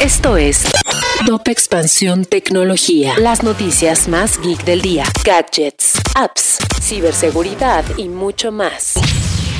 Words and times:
Esto 0.00 0.38
es 0.38 0.64
Top 1.26 1.46
Expansión 1.48 2.24
Tecnología. 2.24 3.18
Las 3.18 3.42
noticias 3.42 4.08
más 4.08 4.40
geek 4.40 4.64
del 4.64 4.80
día. 4.80 5.04
Gadgets, 5.22 6.00
apps, 6.14 6.56
ciberseguridad 6.80 7.84
y 7.98 8.08
mucho 8.08 8.52
más. 8.52 8.94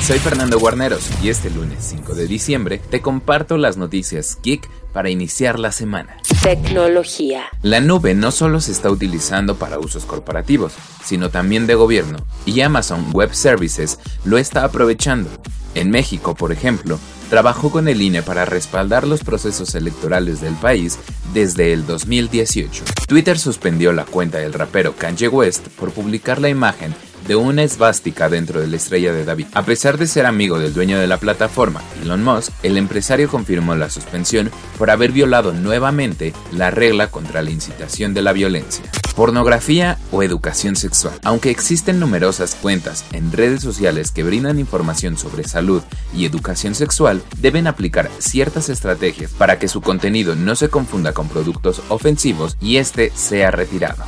Soy 0.01 0.17
Fernando 0.17 0.57
Guarneros 0.57 1.07
y 1.21 1.29
este 1.29 1.51
lunes 1.51 1.85
5 1.87 2.15
de 2.15 2.25
diciembre 2.25 2.79
te 2.79 2.99
comparto 2.99 3.57
las 3.57 3.77
noticias 3.77 4.39
geek 4.41 4.67
para 4.91 5.11
iniciar 5.11 5.59
la 5.59 5.71
semana. 5.71 6.17
Tecnología. 6.41 7.43
La 7.61 7.79
nube 7.79 8.15
no 8.15 8.31
solo 8.31 8.59
se 8.59 8.71
está 8.71 8.89
utilizando 8.89 9.57
para 9.57 9.77
usos 9.77 10.05
corporativos, 10.05 10.73
sino 11.05 11.29
también 11.29 11.67
de 11.67 11.75
gobierno, 11.75 12.25
y 12.47 12.61
Amazon 12.61 13.11
Web 13.13 13.35
Services 13.35 13.99
lo 14.25 14.39
está 14.39 14.63
aprovechando. 14.63 15.29
En 15.75 15.91
México, 15.91 16.33
por 16.33 16.51
ejemplo, 16.51 16.99
trabajó 17.31 17.71
con 17.71 17.87
el 17.87 18.01
INE 18.01 18.23
para 18.23 18.43
respaldar 18.43 19.07
los 19.07 19.23
procesos 19.23 19.73
electorales 19.73 20.41
del 20.41 20.53
país 20.55 20.99
desde 21.33 21.71
el 21.71 21.85
2018. 21.87 22.83
Twitter 23.07 23.39
suspendió 23.39 23.93
la 23.93 24.03
cuenta 24.03 24.39
del 24.39 24.51
rapero 24.51 24.97
Kanye 24.97 25.29
West 25.29 25.69
por 25.79 25.93
publicar 25.93 26.41
la 26.41 26.49
imagen 26.49 26.93
de 27.25 27.37
una 27.37 27.63
esvástica 27.63 28.27
dentro 28.27 28.59
de 28.59 28.67
la 28.67 28.75
estrella 28.75 29.13
de 29.13 29.23
David. 29.23 29.47
A 29.53 29.63
pesar 29.63 29.97
de 29.97 30.07
ser 30.07 30.25
amigo 30.25 30.59
del 30.59 30.73
dueño 30.73 30.99
de 30.99 31.07
la 31.07 31.19
plataforma, 31.19 31.81
Elon 32.03 32.21
Musk, 32.21 32.51
el 32.63 32.77
empresario 32.77 33.29
confirmó 33.29 33.75
la 33.75 33.89
suspensión 33.89 34.51
por 34.77 34.89
haber 34.89 35.13
violado 35.13 35.53
nuevamente 35.53 36.33
la 36.51 36.69
regla 36.69 37.11
contra 37.11 37.41
la 37.41 37.51
incitación 37.51 38.13
de 38.13 38.23
la 38.23 38.33
violencia. 38.33 38.83
Pornografía 39.13 39.97
o 40.11 40.23
educación 40.23 40.75
sexual. 40.75 41.19
Aunque 41.23 41.49
existen 41.49 41.99
numerosas 41.99 42.55
cuentas 42.55 43.05
en 43.11 43.31
redes 43.31 43.61
sociales 43.61 44.11
que 44.11 44.23
brindan 44.23 44.59
información 44.59 45.17
sobre 45.17 45.43
salud 45.43 45.81
y 46.13 46.25
educación 46.25 46.75
sexual, 46.75 47.21
deben 47.37 47.67
aplicar 47.67 48.09
ciertas 48.19 48.69
estrategias 48.69 49.31
para 49.31 49.59
que 49.59 49.67
su 49.67 49.81
contenido 49.81 50.35
no 50.35 50.55
se 50.55 50.69
confunda 50.69 51.13
con 51.13 51.27
productos 51.27 51.81
ofensivos 51.89 52.57
y 52.61 52.77
este 52.77 53.11
sea 53.15 53.51
retirado. 53.51 54.03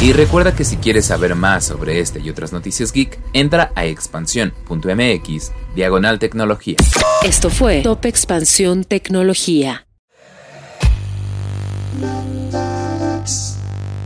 Y 0.00 0.14
recuerda 0.14 0.54
que 0.54 0.64
si 0.64 0.78
quieres 0.78 1.06
saber 1.06 1.34
más 1.34 1.66
sobre 1.66 2.00
este 2.00 2.20
y 2.20 2.30
otras 2.30 2.52
noticias 2.52 2.90
geek, 2.92 3.20
entra 3.34 3.70
a 3.74 3.84
expansión.mx 3.84 5.52
diagonal 5.74 6.18
tecnología. 6.18 6.76
Esto 7.22 7.50
fue 7.50 7.82
Top 7.82 8.06
Expansión 8.06 8.84
Tecnología. 8.84 9.86